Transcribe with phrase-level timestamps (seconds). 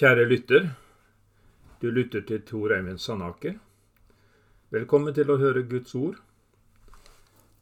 [0.00, 0.68] Kjære lytter,
[1.82, 3.58] du lytter til Tor Eivind Sandaker.
[4.72, 6.16] Velkommen til å høre Guds ord.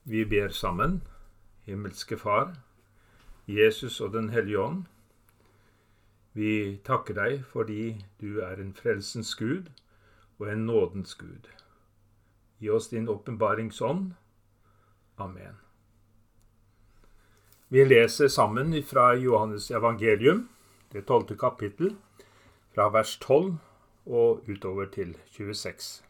[0.06, 1.00] Vi ber sammen.
[1.66, 2.54] Himmelske Far,
[3.50, 4.86] Jesus og Den hellige ånd.
[6.38, 9.74] Vi takker deg fordi du er en frelsens Gud
[10.38, 11.50] og en nådens Gud.
[12.62, 14.12] Gi oss din åpenbaringsånd.
[15.18, 15.58] Amen.
[17.68, 20.46] Vi leser sammen fra Johannes evangelium,
[20.92, 21.96] det tolvte kapittel,
[22.78, 23.56] fra vers 12
[24.06, 26.04] og utover til 26.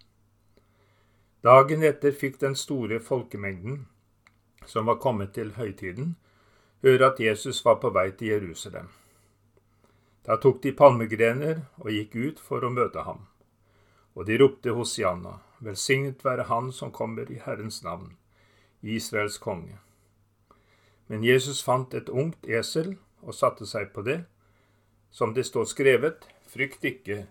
[1.40, 3.86] Dagen etter fikk den store folkemengden
[4.68, 6.18] som var kommet til høytiden,
[6.84, 8.92] høre at Jesus var på vei til Jerusalem.
[10.28, 13.24] Da tok de palmegrener og gikk ut for å møte ham.
[14.12, 18.18] Og de ropte Hosianna, velsignet være Han som kommer i Herrens navn,
[18.82, 19.80] Israels konge.
[21.06, 24.26] Men Jesus fant et ungt esel og satte seg på det.
[25.10, 27.26] Som det står skrevet, frykt ikke,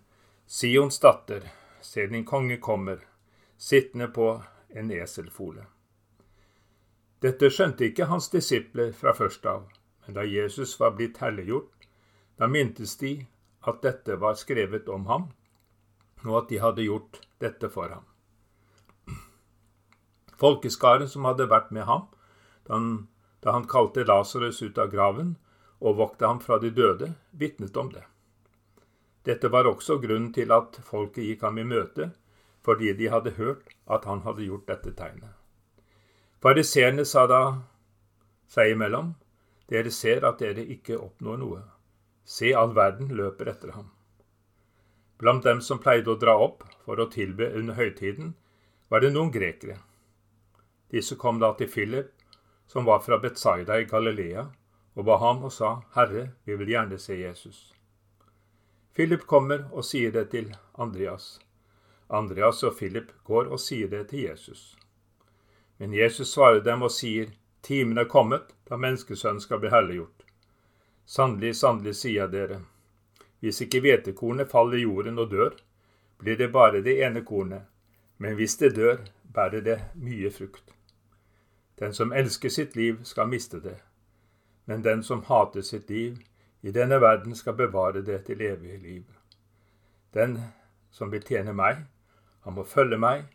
[0.48, 1.44] Sions datter,
[1.84, 3.02] se din konge kommer,
[3.58, 4.28] sittende på
[4.70, 5.66] en eselfole.
[7.20, 9.68] Dette skjønte ikke hans disipler fra først av,
[10.06, 11.90] men da Jesus var blitt helliggjort,
[12.40, 13.14] da mintes de
[13.68, 15.30] at dette var skrevet om ham,
[16.24, 18.08] og at de hadde gjort dette for ham.
[20.40, 22.08] Folkeskaren som hadde vært med ham
[22.64, 22.92] da han,
[23.44, 25.36] da han kalte Lasarus ut av graven
[25.82, 28.08] og vokte ham fra de døde, vitnet om det.
[29.28, 32.12] Dette var også grunnen til at folket gikk ham i møte,
[32.64, 35.34] fordi de hadde hørt at han hadde gjort dette tegnet.
[36.44, 37.42] Fariseerne sa da
[38.48, 39.16] seg imellom,
[39.68, 41.62] dere ser at dere ikke oppnår noe.
[42.24, 43.90] Se, all verden løper etter ham.
[45.20, 48.36] Blant dem som pleide å dra opp for å tilbe under høytiden,
[48.88, 49.80] var det noen grekere.
[50.94, 52.14] Disse kom da til Philip,
[52.68, 54.46] som var fra Betzaida i Galilea,
[54.96, 57.77] og ba ham og sa, Herre, vi vil gjerne se Jesus.
[58.98, 61.36] Philip kommer og sier det til Andreas.
[62.10, 64.78] Andreas og Philip går og sier det til Jesus.
[65.78, 67.28] Men Jesus svarer dem og sier,
[67.62, 70.24] Timen er kommet da menneskesønnen skal bli herliggjort.
[71.06, 72.58] Sannelig, sannelig, sier jeg dere,
[73.40, 75.54] hvis ikke hvetekornet faller i jorden og dør,
[76.18, 77.68] blir det bare det ene kornet,
[78.18, 80.74] men hvis det dør, bærer det mye frukt.
[81.78, 83.78] Den som elsker sitt liv, skal miste det,
[84.66, 86.18] men den som hater sitt liv
[86.62, 89.04] i denne verden, skal bevare det til evig liv.
[90.14, 90.40] Den
[90.92, 91.84] som vil tjene meg,
[92.44, 93.26] han må følge meg.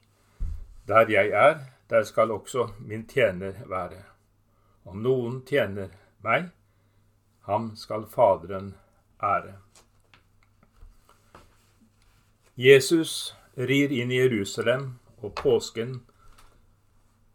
[0.88, 1.59] Der jeg er,
[1.91, 4.03] der skal også min tjener være.
[4.84, 5.93] Om noen tjener
[6.25, 6.49] meg,
[7.47, 8.75] ham skal Faderen
[9.22, 9.59] ære.
[12.56, 16.00] Jesus rir inn i Jerusalem, og påsken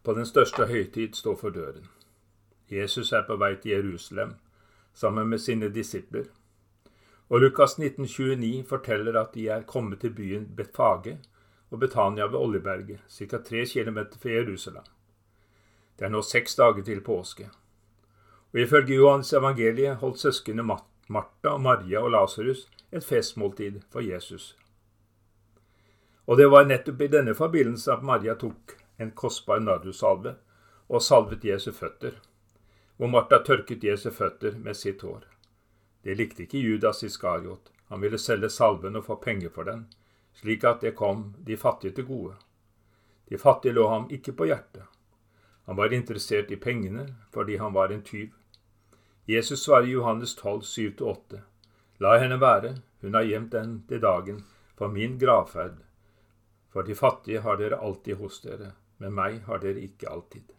[0.03, 1.87] på den største høytid står for døren.
[2.71, 4.35] Jesus er på vei til Jerusalem
[4.97, 6.25] sammen med sine disipler.
[7.29, 11.17] Og Lukas 1929 forteller at de er kommet til byen Betfage,
[11.69, 13.37] og Betania ved Oljeberget, ca.
[13.37, 14.83] tre km fra Jerusalem.
[15.99, 17.49] Det er nå seks dager til påske.
[18.53, 20.63] Og Ifølge Johans evangeliet holdt søsknene
[21.09, 24.55] Martha, Maria og Lasarus et festmåltid for Jesus.
[26.27, 30.35] Og det var nettopp i denne forbindelse at Maria tok en kostbar nardusalve
[30.87, 32.11] og salvet Jesu føtter,
[32.97, 35.25] hvor Martha tørket Jesu føtter med sitt hår.
[36.03, 37.71] Det likte ikke Judas Iskariot.
[37.87, 39.85] Han ville selge salven og få penger for den,
[40.35, 42.35] slik at det kom de fattige til gode.
[43.29, 44.85] De fattige lå ham ikke på hjertet.
[45.67, 48.33] Han var interessert i pengene fordi han var en tyv.
[49.27, 51.41] Jesus svarer Johannes 12, 7-8.
[51.99, 54.43] La henne være, hun har gjemt den til dagen
[54.77, 55.81] for min gravferd.
[56.71, 60.56] For de fattige har dere alltid hos dere, men meg har dere ikke alltid.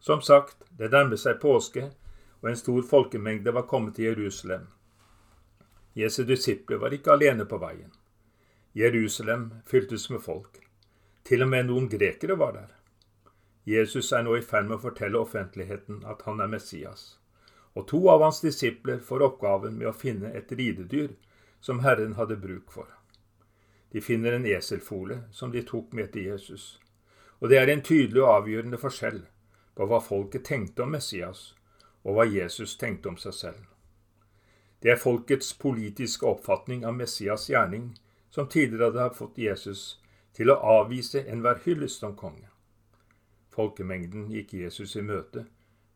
[0.00, 1.90] Som sagt, det nærmet seg påske,
[2.40, 4.66] og en stor folkemengde var kommet til Jerusalem.
[5.94, 7.90] Jesu disipler var ikke alene på veien.
[8.72, 10.62] Jerusalem fyltes med folk.
[11.28, 12.70] Til og med noen grekere var der.
[13.68, 17.18] Jesus er nå i ferd med å fortelle offentligheten at han er Messias,
[17.76, 21.12] og to av hans disipler får oppgaven med å finne et ridedyr
[21.60, 22.88] som Herren hadde bruk for.
[23.92, 26.78] De finner en eselfole som de tok med til Jesus,
[27.40, 29.20] og det er en tydelig og avgjørende forskjell
[29.80, 31.54] på hva folket tenkte om Messias,
[32.04, 33.62] og hva Jesus tenkte om seg selv.
[34.84, 37.94] Det er folkets politiske oppfatning av Messias' gjerning
[38.28, 39.84] som tidligere hadde fått Jesus
[40.36, 42.50] til å avvise enhver hyllest om konge.
[43.56, 45.46] Folkemengden gikk Jesus i møte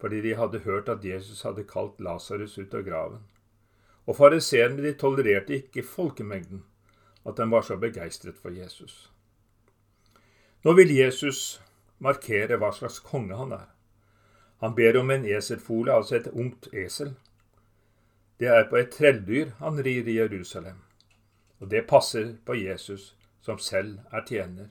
[0.01, 3.21] fordi de hadde hørt at Jesus hadde kalt Lasarus ut av graven.
[4.09, 6.65] Og fariseerne de tolererte ikke folkemengden,
[7.25, 9.13] at den var så begeistret for Jesus.
[10.65, 11.61] Nå vil Jesus
[12.01, 13.74] markere hva slags konge han er.
[14.65, 17.11] Han ber om en eselfole, altså et ungt esel.
[18.41, 20.79] Det er på et trelldyr han rir i Jerusalem.
[21.61, 23.11] Og det passer på Jesus,
[23.45, 24.71] som selv er tjener.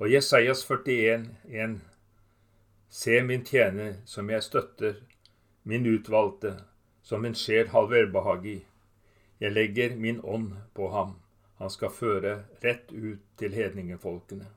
[0.00, 1.76] Og Jesajas 41, 41,1
[2.88, 4.94] Se min tjener, som jeg støtter,
[5.62, 6.56] min utvalgte,
[7.02, 8.58] som min sjel har velbehag i.
[9.40, 11.14] Jeg legger min ånd på ham,
[11.60, 14.48] han skal føre rett ut til hedningefolkene.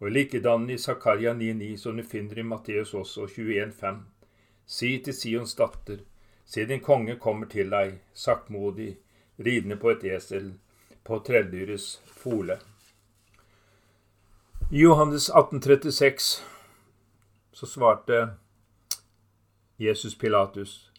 [0.00, 4.02] Og likedan i Zakaria 9,9, som du finner i Matteus også, 21,5.
[4.66, 6.02] Si til Sions datter,
[6.44, 8.96] se din konge kommer til deg, saktmodig,
[9.38, 10.54] ridende på et esel,
[11.04, 12.58] på trelldyrets fole.
[14.70, 16.42] I Johannes 1836
[17.52, 18.24] så svarte
[19.78, 20.90] Jesus Pilatus,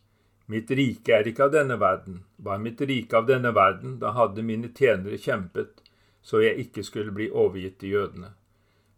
[0.46, 2.20] Mitt rike er ikke av denne verden.
[2.38, 5.82] Var mitt rike av denne verden, da hadde mine tjenere kjempet,
[6.22, 8.30] så jeg ikke skulle bli overgitt til jødene.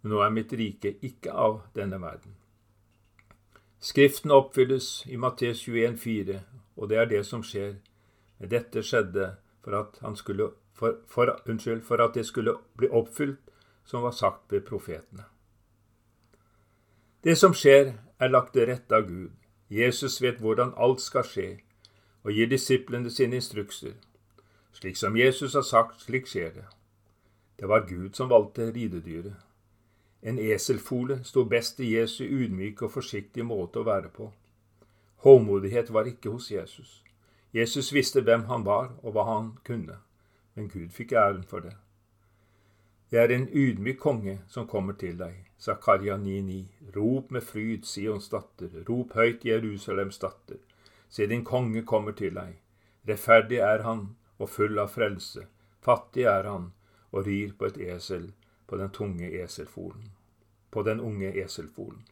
[0.08, 2.32] Men nå er mitt rike ikke av denne verden.
[3.84, 6.38] Skriften oppfylles i Matteus 21,4,
[6.80, 7.74] og det er det som skjer.
[8.40, 9.26] Men dette skjedde
[9.66, 13.52] for at, skulle, for, for, unnskyld, for at det skulle bli oppfylt
[13.84, 15.26] som var sagt ved profetene.
[17.28, 19.34] Det som skjer, er lagt til rette av Gud.
[19.68, 21.50] Jesus vet hvordan alt skal skje,
[22.24, 24.00] og gir disiplene sine instrukser.
[24.72, 26.66] Slik som Jesus har sagt, slik skjer det.
[27.60, 29.36] Det var Gud som valgte ridedyret.
[30.22, 34.32] En eselfole sto best i Jesu ydmyke og forsiktige måte å være på.
[35.26, 37.04] Håmodighet var ikke hos Jesus.
[37.54, 40.00] Jesus visste hvem han var og hva han kunne,
[40.56, 41.76] men Gud fikk æren for det.
[43.10, 45.46] Det er en ydmyk konge som kommer til deg.
[45.60, 46.66] Zakaria 9,9.
[46.96, 48.84] Rop med fryd, Sions datter.
[48.90, 50.60] Rop høyt, Jerusalems datter.
[51.10, 52.58] Se, din konge kommer til deg.
[53.08, 55.48] Rettferdig er han og full av frelse.
[55.82, 56.74] Fattig er han
[57.16, 58.34] og rir på et esel,
[58.68, 60.12] på den tunge eselfolen.
[60.70, 62.04] På den unge eselfolen.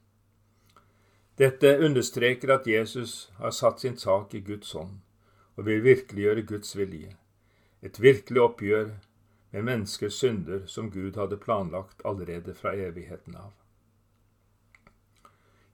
[1.35, 5.01] Dette understreker at Jesus har satt sin sak i Guds hånd
[5.55, 7.11] og vil virkeliggjøre Guds vilje.
[7.83, 8.93] Et virkelig oppgjør
[9.51, 13.51] med menneskers synder som Gud hadde planlagt allerede fra evigheten av.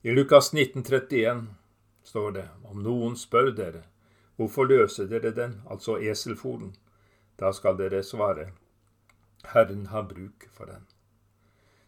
[0.01, 1.47] I Lukas 1931
[2.03, 3.83] står det om noen spør dere
[4.35, 6.73] hvorfor løser dere den, altså eselfolen,
[7.37, 8.49] da skal dere svare
[9.45, 10.85] Herren har bruk for den.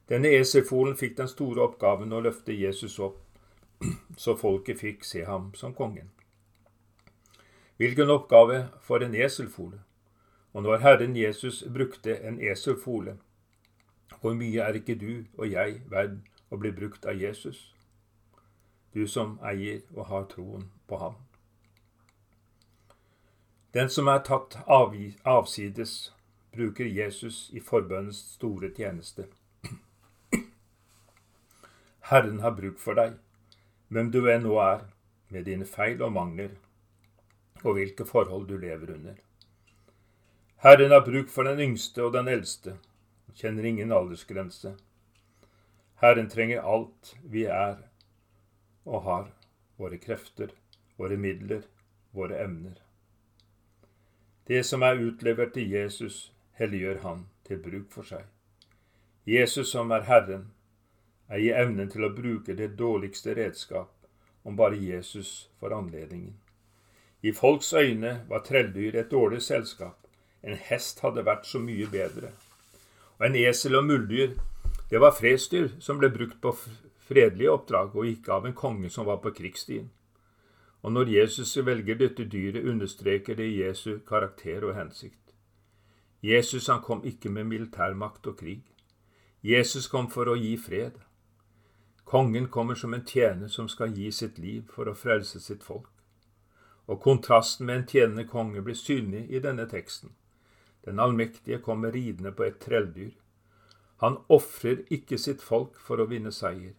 [0.09, 3.21] Denne eselfolen fikk den store oppgaven å løfte Jesus opp,
[4.23, 6.11] så folket fikk se ham som kongen.
[7.77, 9.79] Hvilken oppgave for en eselfole?
[10.53, 13.17] Og når Herren Jesus brukte en eselfole,
[14.21, 16.19] hvor mye er ikke du og jeg verd
[16.53, 17.73] å bli brukt av Jesus,
[18.93, 21.15] du som eier og har troen på ham?
[23.73, 26.13] Den som er tatt avsides,
[26.53, 29.25] bruker Jesus i forbønnens store tjeneste.
[32.09, 33.17] Herren har bruk for deg,
[33.89, 34.85] hvem du enn nå er,
[35.33, 36.53] med dine feil og mangler,
[37.63, 39.17] og hvilke forhold du lever under.
[40.63, 42.77] Herren har bruk for den yngste og den eldste,
[43.35, 44.75] kjenner ingen aldersgrense.
[46.03, 47.81] Herren trenger alt vi er
[48.85, 49.27] og har,
[49.79, 50.51] våre krefter,
[50.99, 51.63] våre midler,
[52.11, 52.77] våre evner.
[54.47, 58.23] Det som er utlevert til Jesus, helliggjør han til bruk for seg.
[59.25, 60.51] Jesus som er Herren,
[61.29, 63.91] er i evnen til å bruke det dårligste redskap
[64.43, 66.33] om bare Jesus får anledningen.
[67.23, 69.95] I folks øyne var trelldyr et dårlig selskap.
[70.43, 72.33] En hest hadde vært så mye bedre.
[73.19, 74.33] Og en esel og muldyr,
[74.91, 76.51] det var fredsdyr som ble brukt på
[77.07, 79.87] fredelige oppdrag, og ikke av en konge som var på krigsstien.
[80.83, 85.22] Og når Jesus velger dette dyret, understreker det Jesu karakter og hensikt.
[86.23, 88.61] Jesus han kom ikke med militærmakt og krig.
[89.43, 91.01] Jesus kom for å gi fred.
[92.07, 95.89] Kongen kommer som en tjener som skal gi sitt liv for å frelse sitt folk.
[96.87, 100.13] Og kontrasten med en tjenende konge blir synlig i denne teksten.
[100.85, 103.11] Den allmektige kommer ridende på et trelldyr.
[104.03, 106.75] Han ofrer ikke sitt folk for å vinne seier.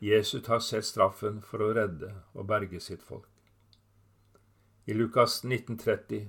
[0.00, 3.28] Jesus tar selv straffen for å redde og berge sitt folk.
[4.88, 6.28] I Lukas 1930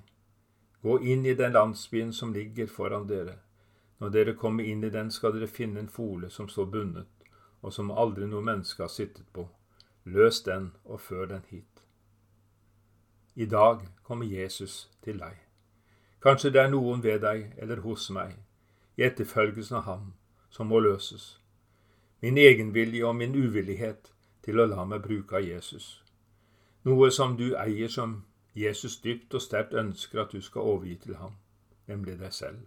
[0.82, 3.36] Gå inn i den landsbyen som ligger foran dere.
[4.00, 7.10] Når dere kommer inn i den, skal dere finne en fole som står bundet,
[7.62, 9.50] og som aldri noe menneske har sittet på.
[10.06, 11.84] Løs den og før den hit.
[13.36, 15.36] I dag kommer Jesus til deg.
[16.24, 18.34] Kanskje det er noen ved deg eller hos meg,
[18.96, 20.14] i etterfølgelsen av ham,
[20.50, 21.40] som må løses.
[22.22, 24.12] Min egenvilje og min uvillighet
[24.44, 26.02] til å la meg bruke av Jesus.
[26.84, 28.22] Noe som du eier som
[28.60, 31.36] Jesus dypt og sterkt ønsker at du skal overgi til ham,
[31.88, 32.66] nemlig deg selv.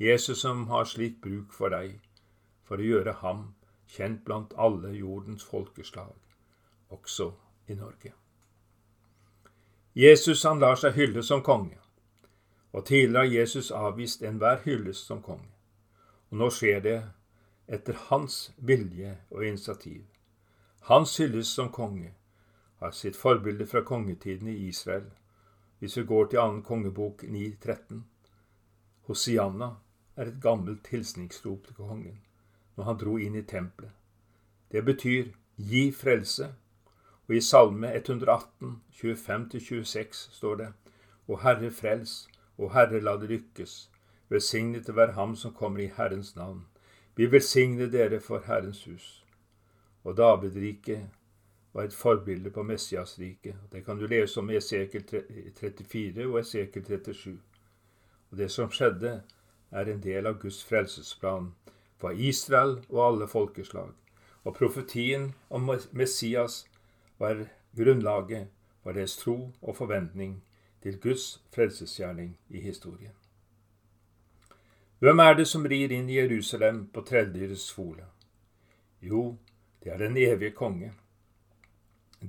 [0.00, 2.00] Jesus som har slik bruk for deg,
[2.64, 3.46] for å gjøre ham
[3.94, 6.12] kjent blant alle jordens folkeslag,
[6.90, 7.30] også
[7.68, 8.12] i Norge.
[9.94, 11.78] Jesus han lar seg hylle som konge,
[12.72, 15.52] og tidligere har Jesus avvist enhver hyllest som konge.
[16.30, 16.98] Og nå skjer det
[17.70, 20.02] etter hans vilje og initiativ.
[20.90, 22.10] Hans hyllest som konge
[22.84, 25.06] har sitt forbilde fra kongetiden i Israel.
[25.78, 28.02] Hvis vi går til annen kongebok 9.13.
[29.08, 29.70] Hosianna
[30.16, 32.20] er et gammelt hilsningsrop til kongen
[32.76, 33.92] når han dro inn i tempelet.
[34.72, 36.48] Det betyr gi frelse,
[37.28, 40.70] og i Salme 118, 25-26 står det
[41.28, 43.76] O Herre frels, og Herre la det lykkes,
[44.28, 46.66] velsignet være ham som kommer i Herrens navn.
[47.16, 49.24] Vi velsigner dere for Herrens hus.
[50.04, 51.08] Og Davidriket
[51.74, 53.56] var et forbilde på Messiasriket.
[53.72, 55.04] Det kan du lese om i Esekel
[55.58, 57.38] 34 og Esekel 37.
[58.30, 59.22] Og det som skjedde,
[59.74, 61.50] er en del av Guds frelsesplan
[61.98, 63.90] for Israel og alle folkeslag.
[64.44, 66.64] Og profetien om Messias
[67.18, 68.46] var grunnlaget
[68.82, 70.42] for deres tro og forventning
[70.82, 73.14] til Guds frelsesgjerning i historien.
[74.98, 78.06] Hvem er det som rir inn i Jerusalem på trelldyrets fole?
[79.02, 79.36] Jo,
[79.82, 80.92] det er den evige konge.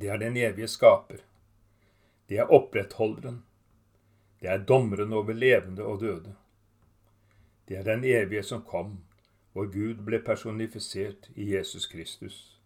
[0.01, 1.21] Det er den evige skaper.
[2.29, 3.45] Det er opprettholderen.
[4.41, 6.35] Det er dommeren over levende og døde.
[7.67, 8.97] Det er den evige som kom,
[9.53, 12.59] hvor Gud ble personifisert i Jesus Kristus.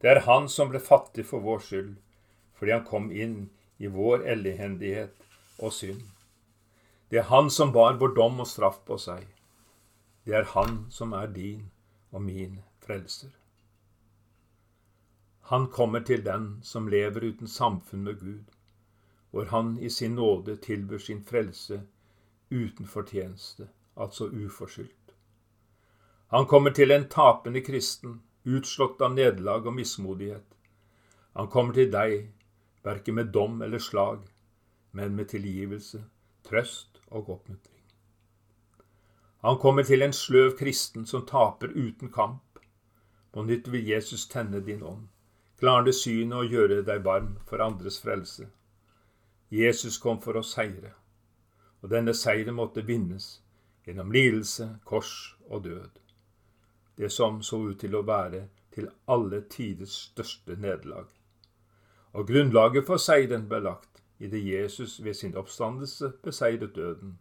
[0.00, 1.96] Det er Han som ble fattig for vår skyld,
[2.56, 5.12] fordi Han kom inn i vår ellehendighet
[5.58, 6.00] og synd.
[7.10, 9.26] Det er Han som bar vår dom og straff på seg.
[10.24, 11.70] Det er Han som er din
[12.12, 13.39] og min frelser.
[15.50, 18.44] Han kommer til den som lever uten samfunn med Gud,
[19.30, 21.80] hvor han i sin nåde tilbyr sin frelse
[22.50, 25.14] uten fortjeneste, altså uforskyldt.
[26.30, 30.46] Han kommer til en tapende kristen utslått av nederlag og mismodighet.
[31.34, 32.30] Han kommer til deg,
[32.86, 34.22] verken med dom eller slag,
[34.92, 36.04] men med tilgivelse,
[36.46, 37.82] trøst og oppmuntring.
[39.42, 42.58] Han kommer til en sløv kristen som taper uten kamp.
[43.32, 45.08] På nytt vil Jesus tenne din ånd,
[45.60, 48.48] klarne synet og gjøre deg varm for andres frelse.
[49.50, 50.94] Jesus kom for å seire,
[51.82, 53.40] og denne seieren måtte vinnes
[53.86, 56.00] gjennom lidelse, kors og død
[57.00, 58.42] det som så ut til å være
[58.74, 61.06] til alle tiders største nederlag.
[62.12, 67.14] Og grunnlaget for seieren ble lagt i det Jesus ved sin oppstandelse beseiret døden,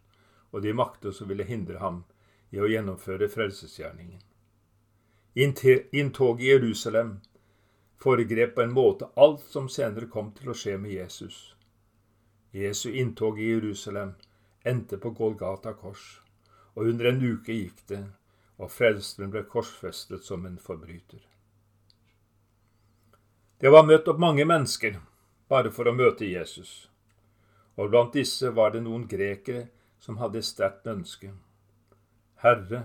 [0.51, 2.01] og de makter som ville hindre ham
[2.51, 4.19] i å gjennomføre frelsesgjerningen.
[5.39, 7.19] Inntoget i Jerusalem
[8.03, 11.55] foregrep på en måte alt som senere kom til å skje med Jesus.
[12.51, 14.15] Jesu inntog i Jerusalem
[14.63, 16.21] endte på Golgata kors,
[16.73, 18.05] og under en uke gikk det
[18.59, 21.21] og frelseren ble korsfestet som en forbryter.
[23.59, 24.99] Det var møtt opp mange mennesker
[25.51, 26.89] bare for å møte Jesus,
[27.79, 29.69] og blant disse var det noen grekere
[30.03, 31.31] som hadde et sterkt ønske.
[32.43, 32.83] Herre,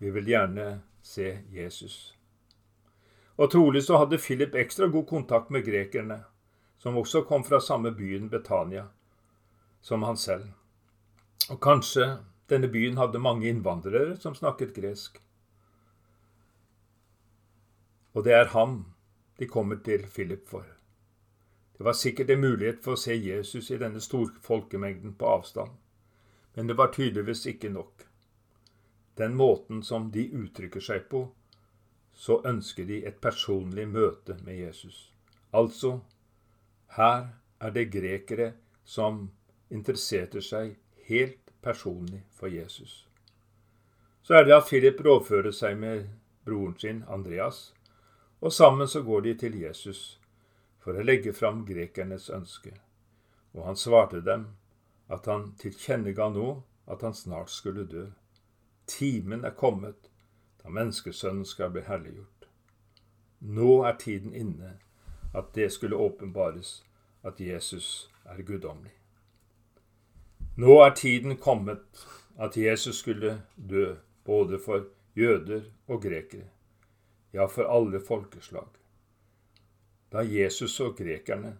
[0.00, 0.66] vi vil gjerne
[1.04, 2.13] se Jesus.
[3.36, 6.20] Og trolig så hadde Philip ekstra god kontakt med grekerne,
[6.78, 8.88] som også kom fra samme byen Betania
[9.84, 10.46] som han selv.
[11.50, 12.06] Og kanskje
[12.48, 15.18] denne byen hadde mange innvandrere som snakket gresk.
[18.14, 18.78] Og det er ham
[19.38, 20.64] de kommer til Philip for.
[21.76, 25.74] Det var sikkert en mulighet for å se Jesus i denne store folkemengden på avstand,
[26.54, 28.06] men det var tydeligvis ikke nok.
[29.18, 31.26] Den måten som de uttrykker seg på,
[32.14, 35.12] så ønsker de et personlig møte med Jesus.
[35.52, 35.98] Altså,
[36.96, 37.26] her
[37.60, 38.52] er det grekere
[38.84, 39.30] som
[39.70, 40.76] interesserte seg
[41.08, 43.06] helt personlig for Jesus.
[44.22, 46.06] Så er det at Philip rådfører seg med
[46.44, 47.74] broren sin Andreas,
[48.40, 50.20] og sammen så går de til Jesus
[50.84, 52.74] for å legge fram grekernes ønske.
[53.54, 54.50] Og han svarte dem
[55.12, 56.48] at han tilkjennega nå
[56.90, 58.06] at han snart skulle dø.
[58.86, 60.10] Timen er kommet
[60.64, 62.48] da menneskesønnen skal bli herliggjort.
[63.40, 64.78] Nå er tiden inne
[65.34, 66.78] at det skulle åpenbares
[67.22, 68.94] at Jesus er guddommelig.
[70.56, 72.06] Nå er tiden kommet
[72.38, 73.94] at Jesus skulle dø,
[74.24, 76.48] både for jøder og grekere,
[77.32, 78.68] ja, for alle folkeslag.
[80.12, 81.58] Da Jesus så grekerne,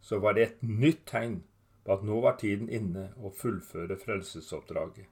[0.00, 1.42] så var det et nytt tegn
[1.84, 5.06] på at nå var tiden inne å fullføre frelsesoppdraget.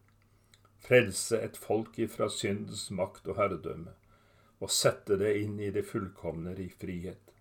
[0.81, 3.93] Frelse et folk ifra syndens makt og herredømme,
[4.61, 7.35] og sette det inn i det fullkomne i frihet.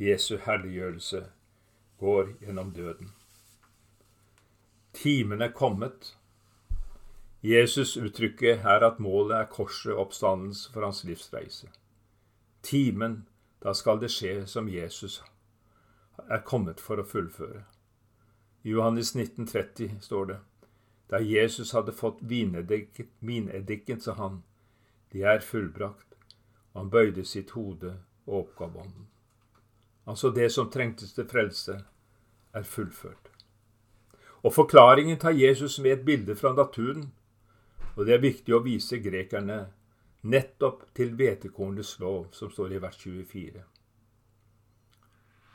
[0.00, 1.24] Jesu herliggjørelse
[2.00, 3.12] går gjennom døden.
[4.94, 6.16] Timen er kommet.
[7.42, 11.68] Jesus uttrykker her at målet er korset og oppstandelse for hans livsreise.
[12.62, 13.26] Timen,
[13.62, 15.22] da skal det skje som Jesus
[16.30, 17.64] er kommet for å fullføre.
[18.64, 20.38] I Johannes 1930 står det
[21.10, 24.42] da Jesus hadde fått vineddiken, sa han,
[25.12, 26.16] de er fullbrakt,
[26.72, 27.96] og han bøyde sitt hode
[28.26, 29.06] og oppgav ånden.
[30.04, 31.78] Altså det som trengtes til frelse,
[32.54, 33.30] er fullført.
[34.44, 37.12] Og forklaringen tar Jesus med et bilde fra naturen,
[37.96, 39.60] og det er viktig å vise grekerne
[40.24, 43.62] nettopp til hvetekornets lov, som står i vers 24.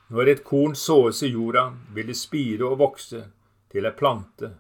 [0.10, 3.22] Når et korn såes i jorda, vil det spire og vokse
[3.70, 4.56] til ei plante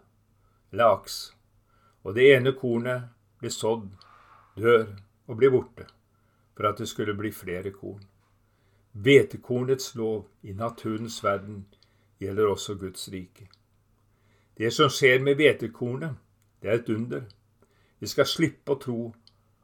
[0.72, 1.18] eller aks,
[2.04, 3.10] og det ene kornet
[3.40, 3.90] blir sådd,
[4.56, 4.86] dør
[5.28, 5.86] og blir borte,
[6.56, 8.04] for at det skulle bli flere korn.
[8.94, 11.66] Hvetekornets lov i naturens verden
[12.20, 13.48] gjelder også Guds rike.
[14.58, 16.16] Det som skjer med hvetekornet,
[16.62, 17.22] det er et under.
[18.00, 19.00] Vi skal slippe å tro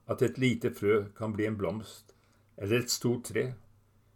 [0.08, 2.14] at et lite frø kan bli en blomst
[2.58, 3.54] eller et stort tre,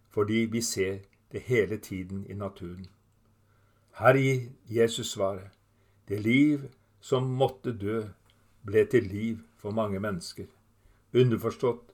[0.10, 1.00] fordi vi ser
[1.32, 2.88] det hele tiden i naturen.
[4.00, 5.52] Her gir Jesus svaret.
[6.08, 6.70] Det liv
[7.02, 8.04] som måtte dø,
[8.66, 10.48] ble til liv for mange mennesker.
[11.14, 11.94] Underforstått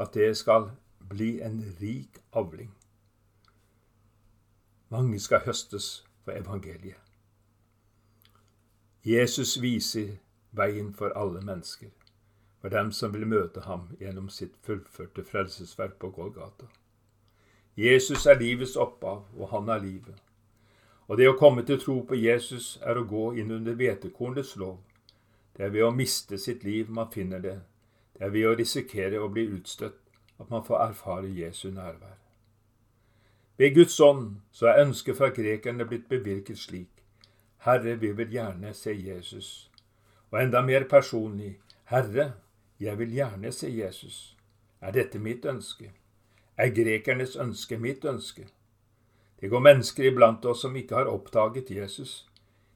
[0.00, 0.70] at det skal
[1.10, 2.72] bli en rik avling.
[4.90, 6.98] Mange skal høstes for evangeliet.
[9.04, 10.18] Jesus viser
[10.52, 11.88] veien for alle mennesker,
[12.60, 16.66] for dem som vil møte ham gjennom sitt fullførte frelsesverk på Golgata.
[17.76, 20.18] Jesus er livets opphav, og han er livet.
[21.10, 24.78] Og det å komme til tro på Jesus er å gå inn under hvetekornets lov.
[25.56, 27.56] Det er ved å miste sitt liv man finner det.
[28.14, 29.98] Det er ved å risikere å bli utstøtt
[30.38, 32.14] at man får erfare Jesu nærvær.
[33.58, 37.02] Ved Guds ånd så er ønsket fra grekerne blitt bevirket slik.
[37.66, 39.68] Herre, vi vil gjerne se Jesus.
[40.30, 41.58] Og enda mer personlig,
[41.90, 42.32] Herre,
[42.80, 44.36] jeg vil gjerne se Jesus.
[44.80, 45.90] Er dette mitt ønske?
[46.60, 48.44] er grekernes ønske mitt ønske.
[49.40, 52.26] Det går mennesker iblant oss som ikke har oppdaget Jesus.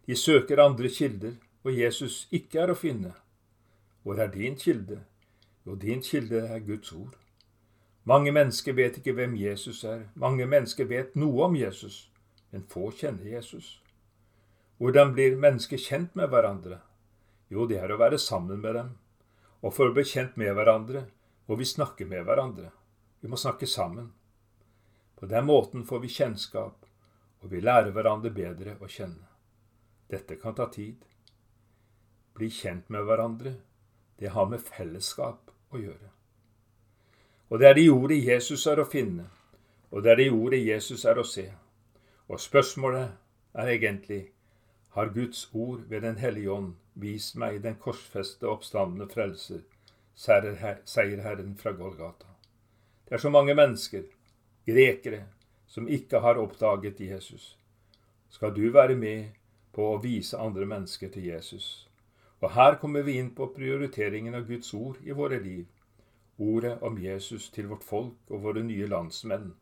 [0.07, 3.13] De søker andre kilder, og Jesus ikke er å finne.
[4.05, 5.03] Hvor er din kilde?
[5.65, 7.15] Jo, din kilde er Guds ord.
[8.05, 10.09] Mange mennesker vet ikke hvem Jesus er.
[10.15, 12.11] Mange mennesker vet noe om Jesus,
[12.53, 13.79] men få kjenner Jesus.
[14.77, 16.83] Hvordan blir mennesker kjent med hverandre?
[17.49, 18.91] Jo, det er å være sammen med dem.
[19.65, 21.07] Og for å bli kjent med hverandre
[21.49, 22.69] må vi snakke med hverandre.
[23.25, 24.11] Vi må snakke sammen.
[25.17, 26.87] På den måten får vi kjennskap,
[27.41, 29.29] og vi lærer hverandre bedre å kjenne.
[30.11, 31.05] Dette kan ta tid.
[32.35, 33.55] Bli kjent med hverandre,
[34.19, 36.11] det har med fellesskap å gjøre.
[37.49, 39.29] Og det er i ordet Jesus er å finne,
[39.91, 41.47] og det er i ordet Jesus er å se.
[42.29, 43.13] Og spørsmålet
[43.55, 44.23] er egentlig
[44.95, 49.65] har Guds ord ved Den hellige ånd vist meg den korsfeste oppstandende frelser,
[50.15, 52.31] seierherren fra Golgata.
[53.09, 54.05] Det er så mange mennesker,
[54.67, 55.25] grekere,
[55.67, 57.59] som ikke har oppdaget Jesus.
[58.31, 59.35] Skal du være med
[59.73, 61.89] på å vise andre mennesker til Jesus?
[62.41, 65.65] Og her kommer vi inn på prioriteringen av Guds ord i våre liv.
[66.39, 69.55] Ordet om Jesus til vårt folk og våre nye landsmenn,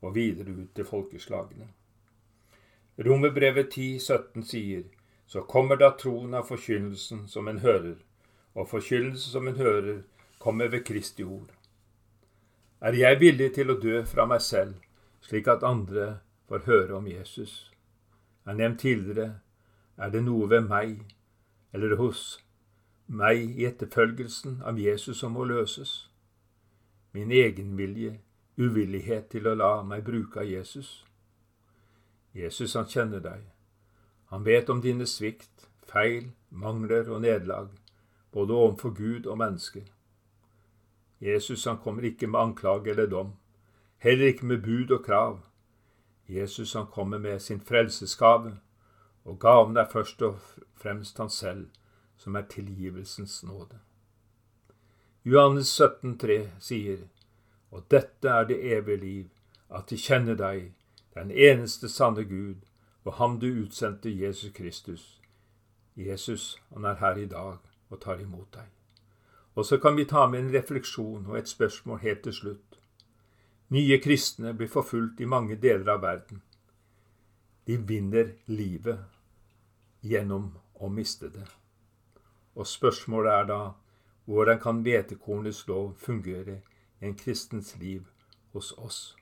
[0.00, 1.68] og videre ut til folkeslagene.
[3.00, 4.84] Romerbrevet 10, 17 sier,
[5.26, 7.98] så kommer da troen av forkynnelsen som en hører,
[8.54, 10.02] og forkynnelsen som en hører,
[10.38, 11.52] kommer ved Kristi ord.
[12.80, 14.78] Er jeg villig til å dø fra meg selv,
[15.20, 17.68] slik at andre får høre om Jesus?
[18.40, 19.40] Jeg har nevnt tidligere,
[20.00, 21.02] er det noe ved meg
[21.76, 22.38] eller hos
[23.06, 26.08] meg i etterfølgelsen av Jesus som må løses?
[27.12, 28.16] Min egenvilje,
[28.56, 31.04] uvillighet til å la meg bruke av Jesus?
[32.32, 33.44] Jesus, han kjenner deg.
[34.32, 37.68] Han vet om dine svikt, feil, mangler og nederlag,
[38.32, 39.84] både overfor Gud og mennesker.
[41.20, 43.32] Jesus han kommer ikke med anklage eller dom,
[43.98, 45.40] heller ikke med bud og krav.
[46.28, 48.56] Jesus han kommer med sin frelsesgave,
[49.24, 50.38] og gaven er først og
[50.74, 51.68] fremst han selv,
[52.16, 53.78] som er tilgivelsens nåde.
[55.24, 56.98] Johannes 17, 17,3 sier,
[57.70, 59.28] Og dette er det evige liv,
[59.70, 60.72] at de kjenner deg,
[61.14, 62.54] den eneste sanne Gud,
[63.04, 65.20] og ham du utsendte Jesus Kristus.
[65.96, 67.56] Jesus, han er her i dag
[67.90, 68.79] og tar imot deg.
[69.54, 72.78] Og så kan vi ta med en refleksjon og et spørsmål helt til slutt.
[73.70, 76.42] Nye kristne blir forfulgt i mange deler av verden.
[77.66, 78.98] De vinner livet
[80.02, 81.46] gjennom å miste det.
[82.54, 83.60] Og spørsmålet er da
[84.26, 86.60] hvordan kan hvetekornets lov fungere
[87.00, 88.06] i en kristens liv
[88.52, 89.16] hos oss?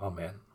[0.00, 0.47] Amen.